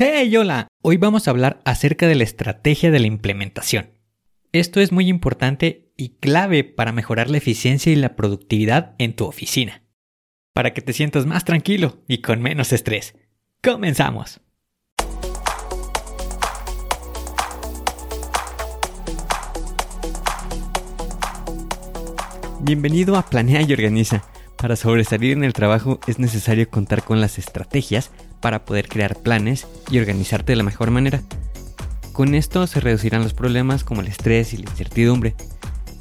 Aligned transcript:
Hey, 0.00 0.36
hola. 0.36 0.68
Hoy 0.80 0.96
vamos 0.96 1.26
a 1.26 1.32
hablar 1.32 1.60
acerca 1.64 2.06
de 2.06 2.14
la 2.14 2.22
estrategia 2.22 2.92
de 2.92 3.00
la 3.00 3.08
implementación. 3.08 3.90
Esto 4.52 4.78
es 4.78 4.92
muy 4.92 5.08
importante 5.08 5.90
y 5.96 6.10
clave 6.20 6.62
para 6.62 6.92
mejorar 6.92 7.28
la 7.28 7.38
eficiencia 7.38 7.90
y 7.90 7.96
la 7.96 8.14
productividad 8.14 8.94
en 8.98 9.16
tu 9.16 9.24
oficina. 9.24 9.82
Para 10.54 10.72
que 10.72 10.82
te 10.82 10.92
sientas 10.92 11.26
más 11.26 11.44
tranquilo 11.44 12.04
y 12.06 12.18
con 12.18 12.40
menos 12.40 12.72
estrés. 12.72 13.16
Comenzamos. 13.60 14.40
Bienvenido 22.60 23.16
a 23.16 23.26
Planea 23.28 23.62
y 23.62 23.72
Organiza. 23.72 24.22
Para 24.58 24.76
sobresalir 24.76 25.32
en 25.32 25.42
el 25.42 25.54
trabajo 25.54 25.98
es 26.06 26.20
necesario 26.20 26.70
contar 26.70 27.02
con 27.02 27.20
las 27.20 27.38
estrategias 27.38 28.12
para 28.40 28.64
poder 28.64 28.88
crear 28.88 29.16
planes 29.16 29.66
y 29.90 29.98
organizarte 29.98 30.52
de 30.52 30.56
la 30.56 30.62
mejor 30.62 30.90
manera. 30.90 31.22
Con 32.12 32.34
esto 32.34 32.66
se 32.66 32.80
reducirán 32.80 33.22
los 33.22 33.34
problemas 33.34 33.84
como 33.84 34.00
el 34.00 34.08
estrés 34.08 34.52
y 34.52 34.58
la 34.58 34.70
incertidumbre. 34.70 35.34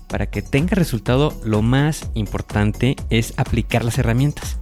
Para 0.07 0.27
que 0.27 0.41
tenga 0.41 0.75
resultado, 0.75 1.39
lo 1.43 1.61
más 1.61 2.09
importante 2.13 2.95
es 3.09 3.33
aplicar 3.37 3.83
las 3.83 3.97
herramientas. 3.97 4.57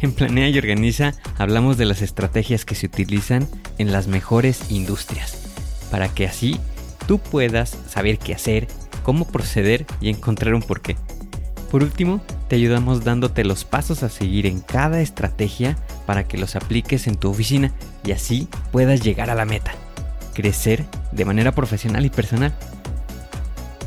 En 0.00 0.12
Planea 0.12 0.48
y 0.48 0.58
Organiza 0.58 1.14
hablamos 1.38 1.76
de 1.76 1.84
las 1.84 2.02
estrategias 2.02 2.64
que 2.64 2.74
se 2.74 2.86
utilizan 2.86 3.48
en 3.78 3.90
las 3.90 4.06
mejores 4.06 4.70
industrias, 4.70 5.38
para 5.90 6.08
que 6.08 6.26
así 6.26 6.60
tú 7.06 7.18
puedas 7.18 7.76
saber 7.88 8.18
qué 8.18 8.34
hacer, 8.34 8.68
cómo 9.02 9.26
proceder 9.26 9.86
y 10.00 10.10
encontrar 10.10 10.54
un 10.54 10.62
porqué. 10.62 10.96
Por 11.70 11.82
último, 11.82 12.20
te 12.48 12.56
ayudamos 12.56 13.04
dándote 13.04 13.44
los 13.44 13.64
pasos 13.64 14.02
a 14.02 14.08
seguir 14.08 14.46
en 14.46 14.60
cada 14.60 15.00
estrategia 15.00 15.76
para 16.08 16.24
que 16.24 16.38
los 16.38 16.56
apliques 16.56 17.06
en 17.06 17.16
tu 17.16 17.28
oficina 17.28 17.70
y 18.02 18.12
así 18.12 18.48
puedas 18.72 19.02
llegar 19.02 19.28
a 19.28 19.34
la 19.34 19.44
meta, 19.44 19.74
crecer 20.32 20.86
de 21.12 21.26
manera 21.26 21.52
profesional 21.52 22.06
y 22.06 22.08
personal. 22.08 22.54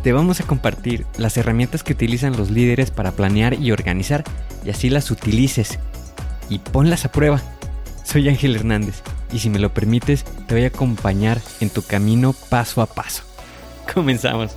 Te 0.03 0.13
vamos 0.13 0.39
a 0.39 0.43
compartir 0.43 1.07
las 1.17 1.35
herramientas 1.37 1.81
que 1.81 1.93
utilizan 1.93 2.37
los 2.37 2.51
líderes 2.51 2.91
para 2.91 3.13
planear 3.13 3.55
y 3.55 3.71
organizar 3.71 4.23
y 4.63 4.69
así 4.69 4.91
las 4.91 5.09
utilices 5.09 5.79
y 6.47 6.59
ponlas 6.59 7.05
a 7.05 7.11
prueba. 7.11 7.41
Soy 8.03 8.29
Ángel 8.29 8.55
Hernández 8.55 9.01
y 9.33 9.39
si 9.39 9.49
me 9.49 9.57
lo 9.57 9.73
permites 9.73 10.23
te 10.47 10.53
voy 10.53 10.65
a 10.65 10.67
acompañar 10.67 11.41
en 11.59 11.71
tu 11.71 11.81
camino 11.81 12.35
paso 12.51 12.83
a 12.83 12.85
paso. 12.85 13.23
Comenzamos. 13.95 14.51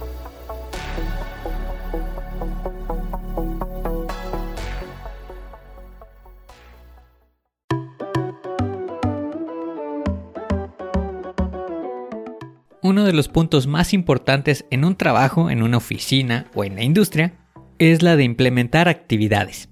Uno 13.05 13.11
de 13.11 13.17
los 13.19 13.29
puntos 13.29 13.67
más 13.67 13.93
importantes 13.93 14.65
en 14.71 14.83
un 14.83 14.97
trabajo, 14.97 15.51
en 15.51 15.63
una 15.63 15.77
oficina 15.77 16.47
o 16.55 16.65
en 16.65 16.75
la 16.75 16.85
industria 16.85 17.35
es 17.79 18.03
la 18.03 18.17
de 18.17 18.25
implementar 18.25 18.89
actividades. 18.89 19.69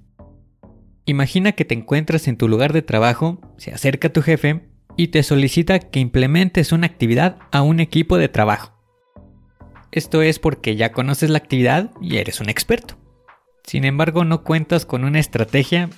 Imagina 1.07 1.53
que 1.53 1.65
te 1.65 1.73
encuentras 1.73 2.29
en 2.29 2.37
tu 2.37 2.47
lugar 2.47 2.75
de 2.75 2.83
trabajo, 2.83 3.41
se 3.57 3.73
acerca 3.73 4.13
tu 4.13 4.21
jefe 4.21 4.69
y 4.99 5.09
te 5.09 5.23
solicita 5.23 5.79
que 5.79 5.99
implementes 5.99 6.73
una 6.73 6.87
actividad 6.87 7.39
a 7.53 7.63
un 7.63 7.81
equipo 7.81 8.19
de 8.19 8.29
trabajo. 8.29 8.75
Esto 9.93 10.21
es 10.21 10.39
porque 10.39 10.77
ya 10.77 10.93
conoces 10.93 11.31
la 11.31 11.39
actividad 11.39 11.91
y 12.03 12.19
eres 12.19 12.39
un 12.39 12.51
experto. 12.51 12.99
Sin 13.65 13.87
embargo, 13.87 14.27
no 14.27 14.45
cuentas 14.45 14.85
con 14.85 15.05
una 15.05 15.21
estrategia 15.21 15.89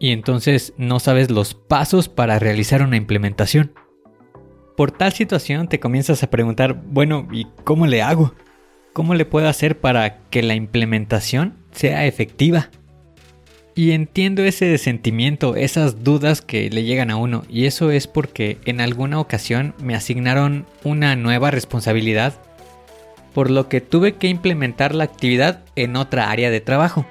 y 0.00 0.10
entonces 0.10 0.74
no 0.76 0.98
sabes 0.98 1.30
los 1.30 1.54
pasos 1.54 2.08
para 2.08 2.40
realizar 2.40 2.82
una 2.82 2.96
implementación. 2.96 3.74
Por 4.76 4.90
tal 4.90 5.12
situación 5.12 5.68
te 5.68 5.78
comienzas 5.78 6.22
a 6.24 6.30
preguntar, 6.30 6.74
bueno, 6.74 7.28
¿y 7.30 7.46
cómo 7.62 7.86
le 7.86 8.02
hago? 8.02 8.34
¿Cómo 8.92 9.14
le 9.14 9.24
puedo 9.24 9.48
hacer 9.48 9.78
para 9.78 10.18
que 10.30 10.42
la 10.42 10.56
implementación 10.56 11.54
sea 11.70 12.06
efectiva? 12.06 12.70
Y 13.76 13.92
entiendo 13.92 14.42
ese 14.42 14.76
sentimiento, 14.78 15.54
esas 15.54 16.02
dudas 16.02 16.40
que 16.42 16.70
le 16.70 16.82
llegan 16.82 17.10
a 17.10 17.16
uno, 17.16 17.44
y 17.48 17.66
eso 17.66 17.92
es 17.92 18.08
porque 18.08 18.58
en 18.64 18.80
alguna 18.80 19.20
ocasión 19.20 19.74
me 19.80 19.94
asignaron 19.94 20.66
una 20.82 21.14
nueva 21.14 21.52
responsabilidad, 21.52 22.34
por 23.32 23.50
lo 23.50 23.68
que 23.68 23.80
tuve 23.80 24.14
que 24.14 24.28
implementar 24.28 24.94
la 24.94 25.04
actividad 25.04 25.62
en 25.76 25.94
otra 25.94 26.30
área 26.30 26.50
de 26.50 26.60
trabajo. 26.60 27.06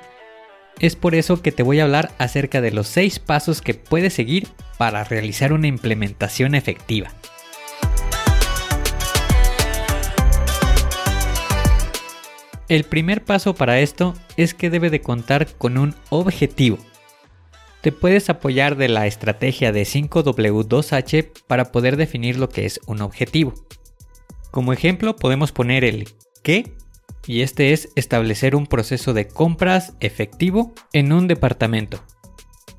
Es 0.80 0.96
por 0.98 1.16
eso 1.16 1.42
que 1.42 1.52
te 1.54 1.64
voy 1.64 1.80
a 1.80 1.84
hablar 1.84 2.12
acerca 2.18 2.60
de 2.60 2.72
los 2.72 2.88
6 2.88 3.20
pasos 3.20 3.62
que 3.62 3.74
puedes 3.74 4.14
seguir 4.14 4.48
para 4.78 5.04
realizar 5.06 5.54
una 5.54 5.68
implementación 5.68 6.56
efectiva. 6.56 7.12
El 12.74 12.86
primer 12.86 13.24
paso 13.24 13.54
para 13.54 13.82
esto 13.82 14.16
es 14.36 14.56
que 14.56 14.72
debe 14.72 14.90
de 14.90 15.00
contar 15.00 15.46
con 15.60 15.78
un 15.78 15.94
objetivo. 16.10 16.80
Te 17.82 17.92
puedes 17.92 18.32
apoyar 18.32 18.78
de 18.78 18.88
la 18.88 19.06
estrategia 19.06 19.72
de 19.72 19.84
5W2H 19.84 21.30
para 21.46 21.72
poder 21.72 21.98
definir 21.98 22.40
lo 22.40 22.50
que 22.50 22.66
es 22.66 22.80
un 22.88 23.04
objetivo. 23.04 23.54
Como 24.50 24.74
ejemplo 24.74 25.16
podemos 25.16 25.52
poner 25.52 25.84
el 25.84 26.10
qué 26.42 26.74
y 27.28 27.42
este 27.42 27.74
es 27.74 27.90
establecer 27.96 28.56
un 28.56 28.66
proceso 28.66 29.14
de 29.14 29.28
compras 29.28 29.94
efectivo 30.00 30.74
en 30.94 31.14
un 31.14 31.28
departamento. 31.28 32.04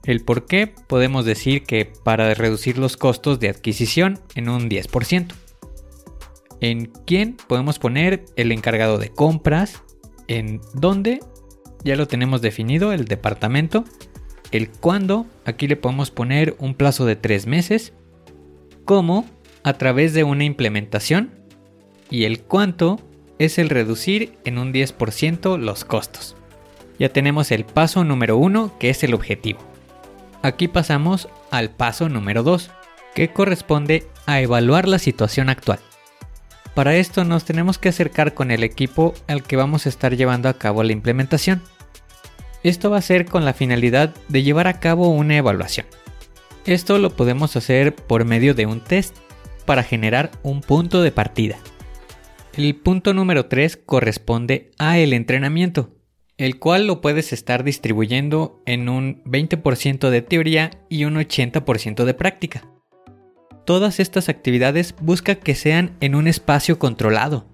El 0.03 0.25
por 0.25 0.47
qué 0.47 0.75
podemos 0.89 1.25
decir 1.25 1.63
que 1.63 1.85
para 1.85 2.35
reducir 2.35 2.79
los 2.79 2.97
costos 2.97 3.39
de 3.39 3.49
adquisición 3.49 4.19
en 4.35 4.49
un 4.49 4.69
10%. 4.69 5.35
En 6.61 6.87
quién 7.07 7.37
podemos 7.47 7.79
poner 7.79 8.25
el 8.37 8.51
encargado 8.51 8.99
de 8.99 9.11
compras, 9.11 9.84
en 10.29 10.61
dónde 10.75 11.21
ya 11.85 11.97
lo 11.97 12.09
tenemos 12.09 12.41
definido, 12.41 12.93
el 12.93 13.05
departamento. 13.05 13.85
El 14.51 14.71
cuándo, 14.71 15.27
aquí 15.45 15.69
le 15.69 15.77
podemos 15.77 16.11
poner 16.11 16.57
un 16.59 16.75
plazo 16.75 17.05
de 17.05 17.17
tres 17.17 17.47
meses. 17.47 17.93
Cómo, 18.85 19.27
a 19.63 19.75
través 19.75 20.15
de 20.15 20.25
una 20.25 20.45
implementación. 20.45 21.31
Y 22.11 22.25
el 22.25 22.41
cuánto 22.41 23.01
es 23.39 23.59
el 23.59 23.69
reducir 23.69 24.39
en 24.45 24.59
un 24.59 24.73
10% 24.73 25.59
los 25.59 25.85
costos. 25.85 26.37
Ya 26.99 27.09
tenemos 27.09 27.51
el 27.51 27.65
paso 27.65 28.05
número 28.05 28.37
uno, 28.37 28.73
que 28.79 28.91
es 28.91 29.03
el 29.03 29.15
objetivo. 29.15 29.61
Aquí 30.43 30.69
pasamos 30.69 31.29
al 31.51 31.71
paso 31.71 32.09
número 32.09 32.43
2, 32.43 32.71
que 33.15 33.33
corresponde 33.33 34.07
a 34.27 34.41
evaluar 34.41 34.87
la 34.87 34.99
situación 34.99 35.49
actual. 35.49 35.81
Para 36.75 36.97
esto 36.97 37.25
nos 37.25 37.45
tenemos 37.45 37.79
que 37.79 37.89
acercar 37.89 38.35
con 38.35 38.51
el 38.51 38.65
equipo 38.65 39.15
al 39.29 39.45
que 39.45 39.57
vamos 39.57 39.87
a 39.87 39.89
estar 39.89 40.17
llevando 40.17 40.49
a 40.49 40.55
cabo 40.55 40.83
la 40.83 40.93
implementación. 40.93 41.63
Esto 42.65 42.91
va 42.91 42.99
a 42.99 43.03
ser 43.03 43.27
con 43.27 43.45
la 43.45 43.55
finalidad 43.55 44.13
de 44.29 44.43
llevar 44.43 44.67
a 44.67 44.81
cabo 44.81 45.09
una 45.09 45.37
evaluación. 45.37 45.87
Esto 46.67 46.99
lo 46.99 47.11
podemos 47.11 47.55
hacer 47.57 47.95
por 47.95 48.25
medio 48.25 48.55
de 48.55 48.67
un 48.67 48.81
test 48.81 49.17
para 49.67 49.85
generar 49.85 50.33
un 50.43 50.63
punto 50.63 51.03
de 51.03 51.13
partida. 51.13 51.59
El 52.57 52.75
punto 52.75 53.15
número 53.15 53.47
3 53.47 53.77
corresponde 53.77 54.73
a 54.79 54.99
el 54.99 55.13
entrenamiento, 55.13 55.95
el 56.39 56.59
cual 56.59 56.87
lo 56.87 57.01
puedes 57.01 57.33
estar 57.33 57.63
distribuyendo 57.63 58.63
en 58.67 58.89
un 58.89 59.23
20% 59.25 60.11
de 60.11 60.23
teoría 60.23 60.71
y 60.89 61.05
un 61.05 61.15
80% 61.15 62.05
de 62.05 62.15
práctica. 62.15 62.74
Todas 63.65 63.99
estas 63.99 64.29
actividades 64.29 64.95
busca 65.01 65.37
que 65.37 65.55
sean 65.55 65.97
en 66.01 66.15
un 66.15 66.29
espacio 66.29 66.79
controlado. 66.79 67.47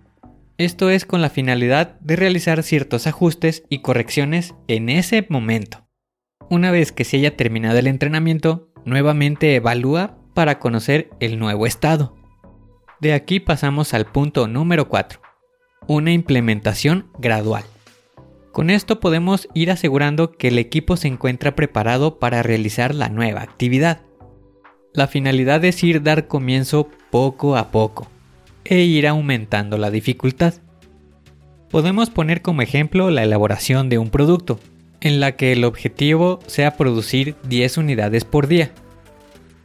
Esto 0.58 0.90
es 0.90 1.06
con 1.06 1.22
la 1.22 1.30
finalidad 1.30 1.98
de 2.00 2.16
realizar 2.16 2.62
ciertos 2.64 3.06
ajustes 3.06 3.62
y 3.68 3.78
correcciones 3.78 4.54
en 4.66 4.88
ese 4.88 5.24
momento. 5.28 5.86
Una 6.50 6.72
vez 6.72 6.90
que 6.90 7.04
se 7.04 7.18
haya 7.18 7.36
terminado 7.36 7.78
el 7.78 7.86
entrenamiento, 7.86 8.72
nuevamente 8.84 9.54
evalúa 9.54 10.18
para 10.34 10.58
conocer 10.58 11.10
el 11.20 11.38
nuevo 11.38 11.64
estado. 11.64 12.16
De 13.00 13.14
aquí 13.14 13.38
pasamos 13.38 13.94
al 13.94 14.06
punto 14.06 14.48
número 14.48 14.88
4, 14.88 15.20
una 15.86 16.12
implementación 16.12 17.06
gradual. 17.18 17.64
Con 18.50 18.68
esto 18.68 18.98
podemos 18.98 19.48
ir 19.54 19.70
asegurando 19.70 20.32
que 20.32 20.48
el 20.48 20.58
equipo 20.58 20.96
se 20.96 21.06
encuentra 21.06 21.54
preparado 21.54 22.18
para 22.18 22.42
realizar 22.42 22.96
la 22.96 23.08
nueva 23.08 23.42
actividad. 23.42 24.02
La 24.92 25.06
finalidad 25.06 25.64
es 25.64 25.84
ir 25.84 26.02
dar 26.02 26.26
comienzo 26.26 26.88
poco 27.10 27.56
a 27.56 27.70
poco 27.70 28.08
e 28.64 28.80
ir 28.80 29.06
aumentando 29.06 29.78
la 29.78 29.88
dificultad. 29.90 30.54
Podemos 31.70 32.10
poner 32.10 32.42
como 32.42 32.62
ejemplo 32.62 33.10
la 33.10 33.22
elaboración 33.22 33.88
de 33.88 33.98
un 33.98 34.10
producto, 34.10 34.58
en 35.00 35.20
la 35.20 35.36
que 35.36 35.52
el 35.52 35.64
objetivo 35.64 36.40
sea 36.46 36.76
producir 36.76 37.36
10 37.44 37.78
unidades 37.78 38.24
por 38.24 38.48
día. 38.48 38.72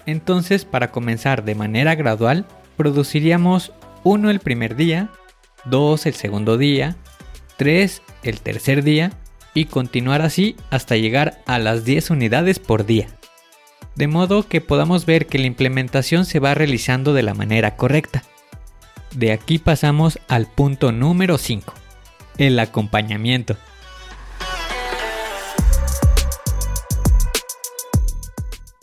Entonces, 0.05 0.63
para 0.63 0.91
comenzar 0.91 1.43
de 1.43 1.55
manera 1.55 1.95
gradual, 1.95 2.45
produciríamos 2.77 3.73
1 4.03 4.29
el 4.29 4.39
primer 4.39 4.75
día, 4.75 5.09
2 5.65 6.05
el 6.05 6.13
segundo 6.13 6.59
día, 6.59 6.95
3 7.57 8.03
el 8.21 8.41
tercer 8.41 8.83
día 8.83 9.11
y 9.55 9.65
continuar 9.65 10.21
así 10.21 10.55
hasta 10.69 10.97
llegar 10.97 11.41
a 11.47 11.57
las 11.57 11.83
10 11.83 12.11
unidades 12.11 12.59
por 12.59 12.85
día. 12.85 13.07
De 13.95 14.07
modo 14.07 14.47
que 14.47 14.61
podamos 14.61 15.05
ver 15.05 15.27
que 15.27 15.39
la 15.39 15.47
implementación 15.47 16.25
se 16.25 16.39
va 16.39 16.53
realizando 16.53 17.13
de 17.13 17.23
la 17.23 17.33
manera 17.33 17.75
correcta. 17.75 18.23
De 19.13 19.31
aquí 19.31 19.59
pasamos 19.59 20.19
al 20.27 20.47
punto 20.47 20.91
número 20.91 21.37
5, 21.37 21.73
el 22.37 22.59
acompañamiento. 22.59 23.55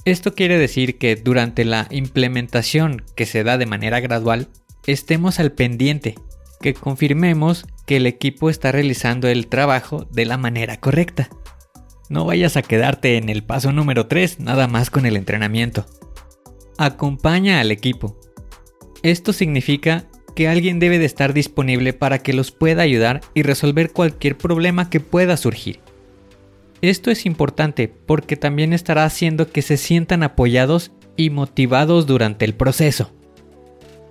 Esto 0.05 0.35
quiere 0.35 0.59
decir 0.59 0.99
que 0.99 1.15
durante 1.15 1.65
la 1.65 1.87
implementación 1.91 3.05
que 3.15 3.25
se 3.25 3.45
da 3.45 3.57
de 3.57 3.67
manera 3.67 4.01
gradual, 4.01 4.49
estemos 4.87 5.39
al 5.39 5.53
pendiente, 5.53 6.17
que 6.61 6.75
confirmemos 6.75 7.67
que 7.87 7.99
el 7.99 8.07
equipo 8.07 8.51
está 8.51 8.73
realizando 8.73 9.29
el 9.29 9.47
trabajo 9.47 10.07
de 10.11 10.25
la 10.25 10.39
manera 10.39 10.79
correcta. 10.79 11.29
No 12.13 12.27
vayas 12.27 12.59
a 12.59 12.63
quedarte 12.63 13.17
en 13.17 13.31
el 13.31 13.43
paso 13.43 13.73
número 13.73 14.07
3 14.07 14.41
nada 14.41 14.69
más 14.69 14.91
con 14.91 15.07
el 15.07 15.17
entrenamiento. 15.17 15.87
Acompaña 16.77 17.59
al 17.59 17.71
equipo. 17.71 18.21
Esto 19.03 19.33
significa 19.33 20.05
que 20.37 20.47
alguien 20.47 20.79
debe 20.79 20.99
de 20.99 21.07
estar 21.07 21.33
disponible 21.33 21.95
para 21.95 22.19
que 22.19 22.35
los 22.35 22.51
pueda 22.51 22.83
ayudar 22.83 23.23
y 23.33 23.45
resolver 23.45 23.93
cualquier 23.93 24.37
problema 24.37 24.91
que 24.91 25.01
pueda 25.01 25.39
surgir. 25.39 25.81
Esto 26.83 27.11
es 27.11 27.25
importante 27.25 27.89
porque 27.89 28.37
también 28.37 28.75
estará 28.75 29.07
haciendo 29.07 29.51
que 29.51 29.63
se 29.63 29.79
sientan 29.79 30.23
apoyados 30.23 30.93
y 31.17 31.31
motivados 31.31 32.07
durante 32.07 32.45
el 32.45 32.53
proceso. 32.53 33.11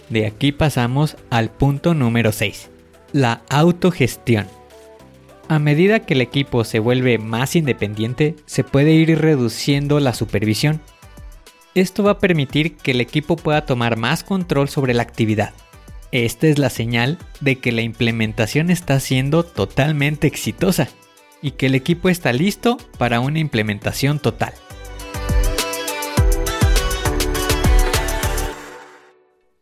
De 0.09 0.25
aquí 0.25 0.51
pasamos 0.51 1.17
al 1.29 1.51
punto 1.51 1.93
número 1.93 2.31
6, 2.31 2.71
la 3.13 3.43
autogestión. 3.47 4.47
A 5.51 5.59
medida 5.59 5.99
que 5.99 6.13
el 6.13 6.21
equipo 6.21 6.63
se 6.63 6.79
vuelve 6.79 7.17
más 7.17 7.57
independiente, 7.57 8.37
se 8.45 8.63
puede 8.63 8.93
ir 8.93 9.19
reduciendo 9.19 9.99
la 9.99 10.13
supervisión. 10.13 10.79
Esto 11.75 12.03
va 12.03 12.11
a 12.11 12.19
permitir 12.19 12.77
que 12.77 12.91
el 12.91 13.01
equipo 13.01 13.35
pueda 13.35 13.65
tomar 13.65 13.97
más 13.97 14.23
control 14.23 14.69
sobre 14.69 14.93
la 14.93 15.03
actividad. 15.03 15.53
Esta 16.13 16.47
es 16.47 16.57
la 16.57 16.69
señal 16.69 17.17
de 17.41 17.57
que 17.57 17.73
la 17.73 17.81
implementación 17.81 18.69
está 18.69 18.97
siendo 19.01 19.43
totalmente 19.43 20.25
exitosa 20.25 20.87
y 21.41 21.51
que 21.51 21.65
el 21.65 21.75
equipo 21.75 22.07
está 22.07 22.31
listo 22.31 22.77
para 22.97 23.19
una 23.19 23.39
implementación 23.39 24.19
total. 24.19 24.53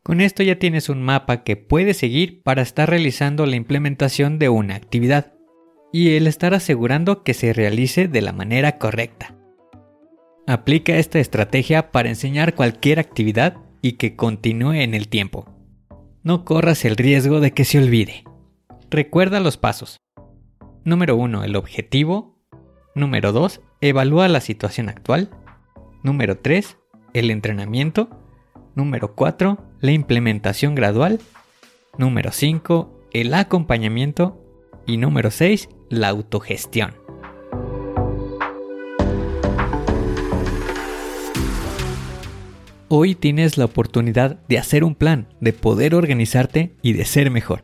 Con 0.04 0.22
esto 0.22 0.44
ya 0.44 0.60
tienes 0.60 0.88
un 0.88 1.02
mapa 1.02 1.44
que 1.44 1.58
puedes 1.58 1.98
seguir 1.98 2.44
para 2.44 2.62
estar 2.62 2.88
realizando 2.92 3.48
la 3.48 3.56
implementación 3.56 4.38
de 4.38 4.50
una 4.50 4.76
actividad 4.76 5.34
y 5.92 6.16
el 6.16 6.28
estar 6.28 6.54
asegurando 6.54 7.24
que 7.24 7.34
se 7.34 7.54
realice 7.54 8.08
de 8.08 8.22
la 8.22 8.34
manera 8.34 8.78
correcta. 8.78 9.36
Aplica 10.48 10.98
esta 10.98 11.20
estrategia 11.20 11.92
para 11.92 12.10
enseñar 12.10 12.56
cualquier 12.56 13.00
actividad 13.00 13.58
y 13.82 13.94
que 13.94 14.16
continúe 14.16 14.74
en 14.74 14.94
el 14.94 15.08
tiempo. 15.08 15.46
No 16.24 16.44
corras 16.44 16.86
el 16.86 16.98
riesgo 16.98 17.40
de 17.40 17.52
que 17.52 17.66
se 17.66 17.78
olvide. 17.78 18.24
Recuerda 18.90 19.40
los 19.40 19.58
pasos. 19.58 20.02
Número 20.84 21.16
1. 21.16 21.44
El 21.44 21.56
objetivo. 21.56 22.40
Número 22.96 23.32
2. 23.32 23.62
Evalúa 23.82 24.28
la 24.28 24.42
situación 24.42 24.90
actual. 24.90 25.30
Número 26.04 26.40
3. 26.40 26.78
El 27.14 27.32
entrenamiento. 27.32 28.10
Número 28.76 29.16
4. 29.16 29.58
La 29.82 29.92
implementación 29.92 30.74
gradual. 30.76 31.20
Número 31.98 32.32
5. 32.32 33.08
El 33.14 33.34
acompañamiento. 33.34 34.44
Y 34.88 34.98
número 34.98 35.30
6. 35.30 35.70
La 35.90 36.10
autogestión. 36.10 36.94
Hoy 42.88 43.16
tienes 43.16 43.58
la 43.58 43.66
oportunidad 43.66 44.40
de 44.48 44.58
hacer 44.58 44.84
un 44.84 44.96
plan, 44.96 45.28
de 45.40 45.54
poder 45.54 45.94
organizarte 45.94 46.74
y 46.82 46.94
de 46.94 47.06
ser 47.06 47.30
mejor 47.30 47.64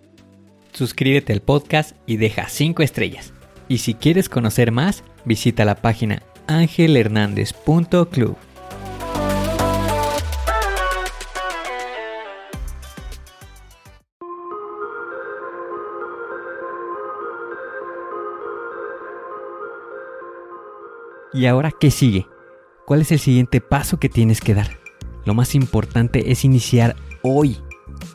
suscríbete 0.76 1.34
al 1.34 1.42
podcast 1.42 1.96
y 2.06 2.18
deja 2.18 2.48
5 2.50 2.84
estrellas. 2.84 3.34
Y 3.68 3.80
si 3.80 3.96
quieres 3.96 4.30
conocer 4.30 4.72
más, 4.72 5.04
visita 5.26 5.66
la 5.66 5.76
página 5.76 6.22
angelhernandez.club. 6.48 8.36
¿Y 21.36 21.46
ahora 21.46 21.72
qué 21.72 21.92
sigue? 21.92 22.26
¿Cuál 22.88 23.02
es 23.02 23.12
el 23.12 23.20
siguiente 23.20 23.62
paso 23.62 24.00
que 24.00 24.10
tienes 24.10 24.42
que 24.42 24.56
dar? 24.56 24.80
Lo 25.26 25.36
más 25.36 25.54
importante 25.54 26.32
es 26.32 26.46
iniciar 26.46 26.96
hoy, 27.22 27.58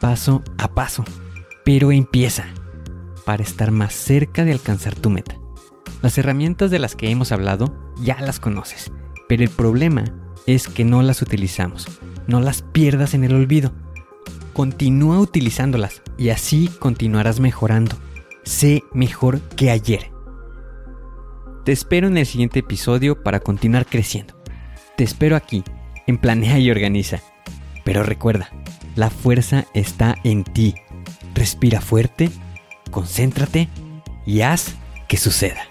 paso 0.01 0.43
a 0.59 0.75
paso 0.75 1.05
pero 1.65 1.93
empieza 1.93 2.47
para 3.25 3.43
estar 3.43 3.71
más 3.71 3.95
cerca 3.95 4.45
de 4.45 4.53
alcanzar 4.53 4.95
tu 4.95 5.11
meta. 5.11 5.39
Las 6.03 6.17
herramientas 6.19 6.71
de 6.71 6.79
las 6.79 6.97
que 6.97 7.11
hemos 7.11 7.33
hablado 7.33 7.73
ya 8.01 8.21
las 8.21 8.41
conoces, 8.41 8.91
pero 9.29 9.43
el 9.43 9.51
problema 9.51 10.05
es 10.47 10.67
que 10.67 10.85
no 10.85 11.03
las 11.03 11.23
utilizamos. 11.23 11.87
No 12.27 12.41
las 12.41 12.63
pierdas 12.63 13.15
en 13.15 13.25
el 13.25 13.35
olvido. 13.35 13.73
Continúa 14.53 15.21
utilizándolas 15.21 16.03
y 16.17 16.31
así 16.31 16.69
continuarás 16.79 17.41
mejorando. 17.41 17.95
Sé 18.43 18.83
mejor 18.93 19.41
que 19.41 19.71
ayer. 19.71 20.11
Te 21.65 21.73
espero 21.73 22.09
en 22.09 22.17
el 22.17 22.25
siguiente 22.25 22.61
episodio 22.61 23.23
para 23.23 23.41
continuar 23.41 23.85
creciendo. 23.85 24.35
Te 24.97 25.05
espero 25.05 25.37
aquí, 25.37 25.63
en 26.07 26.17
Planea 26.17 26.59
y 26.59 26.71
Organiza. 26.71 27.21
Pero 27.85 28.03
recuerda, 28.03 28.51
la 28.97 29.11
fuerza 29.11 29.67
está 29.75 30.17
en 30.25 30.45
ti. 30.45 30.75
Respira 31.35 31.83
fuerte, 31.83 32.31
concéntrate 32.91 33.69
y 34.27 34.41
haz 34.41 34.75
que 35.07 35.19
suceda. 35.19 35.63